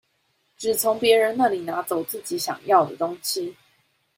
[0.57, 3.55] 只從別人那裡拿走自己想要的東西